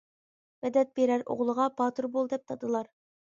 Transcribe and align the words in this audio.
مەدەت 0.65 0.95
بېرەر 0.99 1.25
ئوغلىغا، 1.33 1.67
باتۇر 1.81 2.09
بول 2.17 2.33
دەپ 2.35 2.47
دادىلار. 2.53 2.91